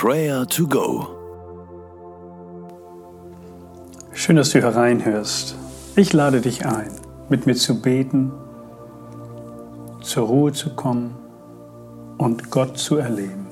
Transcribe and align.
Prayer 0.00 0.46
to 0.46 0.64
Go. 0.68 1.08
Schön, 4.12 4.36
dass 4.36 4.50
du 4.50 4.62
hereinhörst. 4.62 5.56
Ich 5.96 6.12
lade 6.12 6.40
dich 6.40 6.64
ein, 6.64 6.92
mit 7.28 7.46
mir 7.46 7.56
zu 7.56 7.82
beten, 7.82 8.30
zur 10.00 10.28
Ruhe 10.28 10.52
zu 10.52 10.76
kommen 10.76 11.16
und 12.16 12.48
Gott 12.48 12.78
zu 12.78 12.98
erleben. 12.98 13.48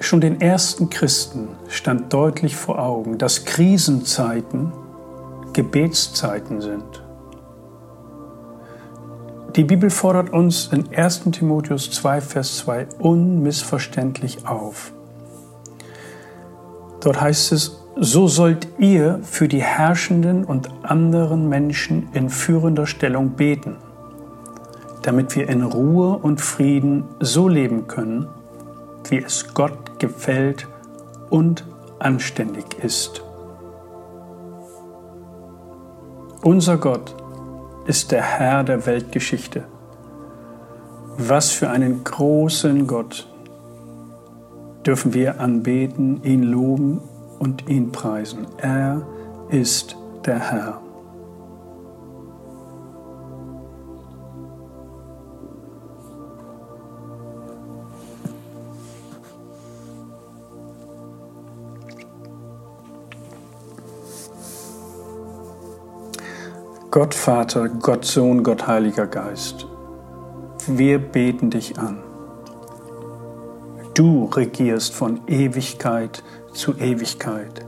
Schon 0.00 0.20
den 0.20 0.42
ersten 0.42 0.90
Christen 0.90 1.48
stand 1.68 2.12
deutlich 2.12 2.56
vor 2.56 2.78
Augen, 2.78 3.16
dass 3.16 3.46
Krisenzeiten 3.46 4.70
Gebetszeiten 5.54 6.60
sind. 6.60 7.07
Die 9.56 9.64
Bibel 9.64 9.88
fordert 9.88 10.30
uns 10.30 10.68
in 10.72 10.94
1 10.94 11.30
Timotheus 11.32 11.90
2, 11.90 12.20
Vers 12.20 12.58
2 12.58 12.86
unmissverständlich 12.98 14.46
auf. 14.46 14.92
Dort 17.00 17.20
heißt 17.20 17.52
es, 17.52 17.82
so 17.96 18.28
sollt 18.28 18.68
ihr 18.78 19.20
für 19.22 19.48
die 19.48 19.62
Herrschenden 19.62 20.44
und 20.44 20.68
anderen 20.82 21.48
Menschen 21.48 22.08
in 22.12 22.28
führender 22.28 22.86
Stellung 22.86 23.30
beten, 23.30 23.76
damit 25.02 25.34
wir 25.34 25.48
in 25.48 25.62
Ruhe 25.62 26.18
und 26.18 26.40
Frieden 26.40 27.04
so 27.18 27.48
leben 27.48 27.86
können, 27.88 28.28
wie 29.08 29.18
es 29.18 29.54
Gott 29.54 29.98
gefällt 29.98 30.68
und 31.30 31.64
anständig 31.98 32.76
ist. 32.82 33.22
Unser 36.42 36.76
Gott 36.76 37.14
ist 37.88 38.12
der 38.12 38.22
Herr 38.22 38.64
der 38.64 38.84
Weltgeschichte. 38.84 39.64
Was 41.16 41.50
für 41.50 41.70
einen 41.70 42.04
großen 42.04 42.86
Gott 42.86 43.26
dürfen 44.86 45.14
wir 45.14 45.40
anbeten, 45.40 46.22
ihn 46.22 46.42
loben 46.42 47.00
und 47.38 47.68
ihn 47.68 47.90
preisen. 47.90 48.46
Er 48.58 49.06
ist 49.48 49.96
der 50.26 50.38
Herr. 50.38 50.87
Gott 66.90 67.12
Vater, 67.12 67.68
Gott 67.68 68.06
Sohn, 68.06 68.42
Gott 68.42 68.66
Heiliger 68.66 69.06
Geist, 69.06 69.66
wir 70.66 70.98
beten 70.98 71.50
dich 71.50 71.78
an. 71.78 72.02
Du 73.92 74.24
regierst 74.24 74.94
von 74.94 75.20
Ewigkeit 75.26 76.22
zu 76.54 76.78
Ewigkeit. 76.78 77.66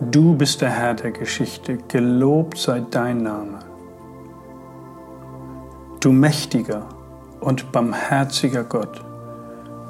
Du 0.00 0.34
bist 0.34 0.62
der 0.62 0.70
Herr 0.70 0.94
der 0.94 1.12
Geschichte, 1.12 1.78
gelobt 1.86 2.58
sei 2.58 2.82
dein 2.90 3.22
Name. 3.22 3.60
Du 6.00 6.10
mächtiger 6.10 6.88
und 7.38 7.70
barmherziger 7.70 8.64
Gott, 8.64 9.00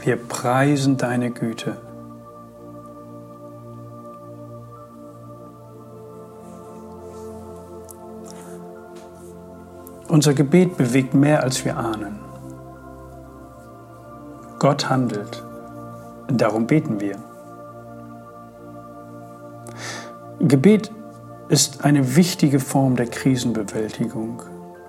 wir 0.00 0.16
preisen 0.16 0.96
deine 0.96 1.30
Güte. 1.30 1.76
Unser 10.16 10.32
Gebet 10.32 10.78
bewegt 10.78 11.12
mehr, 11.12 11.42
als 11.42 11.62
wir 11.66 11.76
ahnen. 11.76 12.18
Gott 14.58 14.88
handelt. 14.88 15.44
Darum 16.28 16.66
beten 16.66 17.02
wir. 17.02 17.18
Gebet 20.38 20.90
ist 21.50 21.84
eine 21.84 22.16
wichtige 22.16 22.60
Form 22.60 22.96
der 22.96 23.08
Krisenbewältigung. 23.08 24.42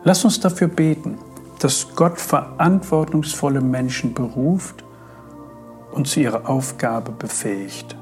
Lass 0.05 0.23
uns 0.23 0.39
dafür 0.39 0.69
beten, 0.69 1.17
dass 1.59 1.94
Gott 1.94 2.21
verantwortungsvolle 2.21 3.59
Menschen 3.59 4.13
beruft 4.13 4.85
und 5.91 6.07
zu 6.07 6.21
ihrer 6.21 6.47
Aufgabe 6.49 7.11
befähigt. 7.11 7.97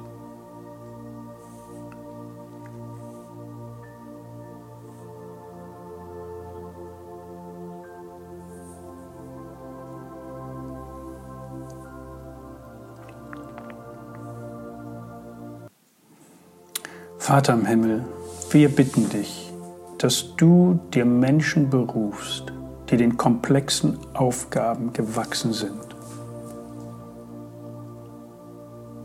Vater 17.26 17.54
im 17.54 17.66
Himmel, 17.66 18.06
wir 18.52 18.70
bitten 18.70 19.10
dich, 19.10 19.52
dass 19.98 20.36
du 20.36 20.80
dir 20.94 21.06
Menschen 21.06 21.72
berufst, 21.72 22.54
die 22.88 22.98
den 22.98 23.18
komplexen 23.18 23.98
Aufgaben 24.14 24.94
gewachsen 24.94 25.52
sind. 25.52 25.96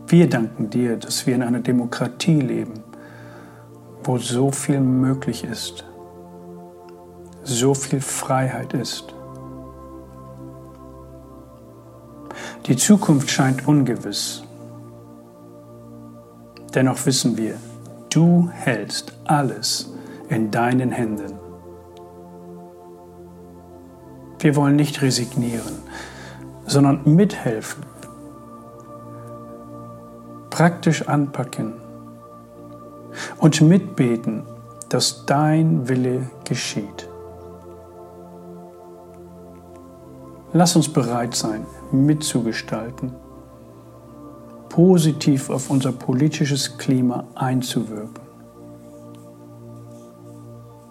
Wir 0.05 0.29
danken 0.29 0.69
dir, 0.69 0.97
dass 0.97 1.25
wir 1.25 1.33
in 1.33 1.41
einer 1.41 1.61
Demokratie 1.61 2.39
leben, 2.39 2.83
wo 4.03 4.19
so 4.19 4.51
viel 4.51 4.81
möglich 4.81 5.43
ist, 5.43 5.83
so 7.43 7.73
viel 7.73 8.01
Freiheit 8.01 8.75
ist. 8.75 9.15
Die 12.67 12.75
Zukunft 12.75 13.31
scheint 13.31 13.67
ungewiss. 13.67 14.43
Dennoch 16.75 17.03
wissen 17.07 17.35
wir, 17.35 17.55
Du 18.13 18.49
hältst 18.51 19.13
alles 19.23 19.89
in 20.27 20.51
deinen 20.51 20.91
Händen. 20.91 21.39
Wir 24.39 24.53
wollen 24.57 24.75
nicht 24.75 25.01
resignieren, 25.01 25.79
sondern 26.65 27.01
mithelfen, 27.05 27.83
praktisch 30.49 31.07
anpacken 31.07 31.75
und 33.37 33.61
mitbeten, 33.61 34.43
dass 34.89 35.25
dein 35.25 35.87
Wille 35.87 36.29
geschieht. 36.43 37.07
Lass 40.51 40.75
uns 40.75 40.91
bereit 40.91 41.33
sein, 41.33 41.65
mitzugestalten 41.93 43.20
positiv 44.71 45.49
auf 45.49 45.69
unser 45.69 45.91
politisches 45.91 46.77
Klima 46.77 47.25
einzuwirken. 47.35 48.23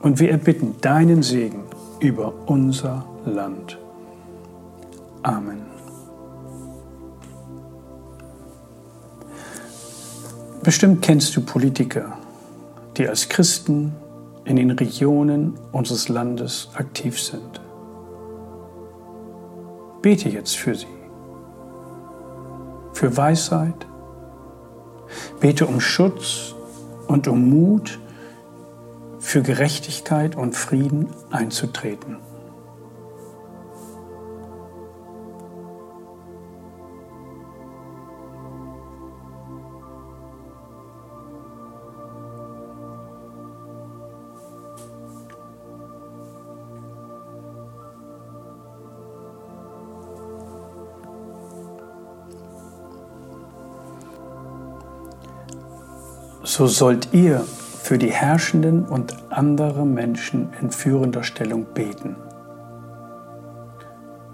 Und 0.03 0.21
wir 0.21 0.31
erbitten 0.31 0.75
deinen 0.83 1.23
Segen 1.23 1.63
über 1.99 2.33
unser 2.47 3.07
Land. 3.25 3.79
Amen. 5.23 5.63
Bestimmt 10.63 11.01
kennst 11.01 11.35
du 11.37 11.41
Politiker, 11.41 12.19
die 12.99 13.09
als 13.09 13.31
Christen 13.31 13.95
in 14.45 14.57
den 14.57 14.73
Regionen 14.73 15.55
unseres 15.73 16.11
Landes 16.11 16.69
aktiv 16.75 17.19
sind. 17.19 17.63
Bete 20.03 20.29
jetzt 20.29 20.57
für 20.57 20.75
sie 20.75 21.00
für 23.01 23.17
Weisheit. 23.17 23.87
Bete 25.41 25.65
um 25.67 25.81
Schutz 25.81 26.55
und 27.07 27.29
um 27.29 27.49
Mut, 27.49 27.99
für 29.19 29.41
Gerechtigkeit 29.41 30.37
und 30.37 30.55
Frieden 30.55 31.09
einzutreten. 31.31 32.19
So 56.51 56.67
sollt 56.67 57.11
ihr 57.13 57.45
für 57.83 57.97
die 57.97 58.11
Herrschenden 58.11 58.85
und 58.85 59.17
andere 59.31 59.87
Menschen 59.87 60.53
in 60.61 60.71
führender 60.71 61.23
Stellung 61.23 61.65
beten, 61.75 62.17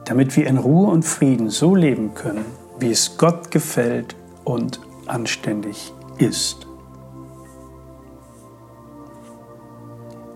damit 0.07 0.35
wir 0.35 0.47
in 0.47 0.57
Ruhe 0.57 0.91
und 0.91 1.05
Frieden 1.05 1.51
so 1.51 1.75
leben 1.75 2.15
können, 2.15 2.47
wie 2.79 2.91
es 2.91 3.19
Gott 3.19 3.51
gefällt 3.51 4.17
und 4.45 4.81
anständig 5.07 5.93
ist. 6.17 6.67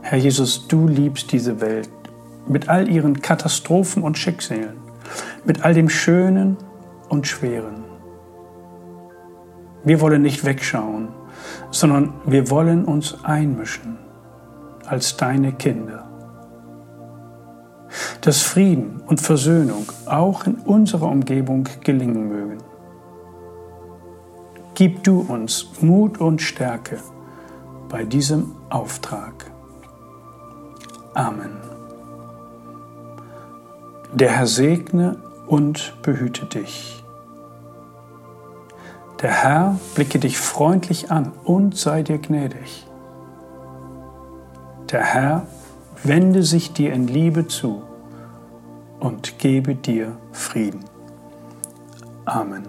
Herr 0.03 0.19
Jesus, 0.19 0.69
du 0.69 0.87
liebst 0.87 1.33
diese 1.33 1.63
Welt 1.63 1.89
mit 2.47 2.69
all 2.69 2.91
ihren 2.91 3.23
Katastrophen 3.23 4.03
und 4.03 4.19
Schicksalen. 4.19 4.79
mit 5.45 5.65
all 5.65 5.75
dem 5.75 5.89
Schönen 5.89 6.59
und 7.09 7.27
Schweren. 7.27 7.83
Wir 9.83 10.01
wollen 10.01 10.23
nicht 10.23 10.45
wegschauen, 10.45 11.09
sondern 11.71 12.13
wir 12.27 12.51
wollen 12.51 12.85
uns 12.85 13.25
einmischen 13.25 13.99
als 14.87 15.17
deine 15.17 15.53
Kinder. 15.53 16.07
Dass 18.21 18.43
Frieden 18.43 19.01
und 19.07 19.21
Versöhnung 19.21 19.91
auch 20.07 20.47
in 20.47 20.57
unserer 20.57 21.09
Umgebung 21.09 21.69
gelingen 21.83 22.29
mögen. 22.29 22.59
Gib 24.75 25.03
du 25.05 25.21
uns 25.21 25.69
Mut 25.81 26.19
und 26.19 26.41
Stärke 26.41 26.99
bei 27.89 28.05
diesem 28.05 28.53
Auftrag. 28.71 29.51
Amen. 31.15 31.59
Der 34.13 34.31
Herr 34.31 34.47
segne 34.47 35.17
und 35.47 35.95
behüte 36.03 36.47
dich. 36.47 37.00
Der 39.23 39.31
Herr 39.31 39.79
blicke 39.95 40.19
dich 40.19 40.37
freundlich 40.39 41.11
an 41.11 41.33
und 41.45 41.77
sei 41.77 42.03
dir 42.03 42.19
gnädig. 42.19 42.87
Der 44.91 45.03
Herr 45.03 45.47
wende 46.03 46.43
sich 46.43 46.73
dir 46.73 46.95
in 46.95 47.07
Liebe 47.07 47.47
zu 47.47 47.83
und 48.99 49.39
gebe 49.39 49.75
dir 49.75 50.17
Frieden. 50.33 50.87
Amen. 52.25 52.65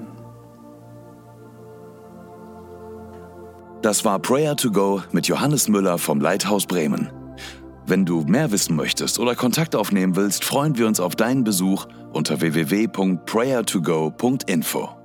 Das 3.81 4.03
war 4.05 4.19
Prayer 4.19 4.55
to 4.57 4.71
Go 4.71 5.01
mit 5.11 5.27
Johannes 5.27 5.69
Müller 5.69 5.97
vom 5.97 6.21
Leithaus 6.21 6.67
Bremen. 6.67 7.09
Wenn 7.87 8.05
du 8.05 8.21
mehr 8.21 8.51
wissen 8.51 8.75
möchtest 8.75 9.17
oder 9.19 9.33
Kontakt 9.35 9.75
aufnehmen 9.75 10.15
willst, 10.15 10.45
freuen 10.45 10.77
wir 10.77 10.85
uns 10.85 10.99
auf 10.99 11.15
deinen 11.15 11.43
Besuch 11.43 11.87
unter 12.13 12.41
www.prayertogo.info. 12.41 15.00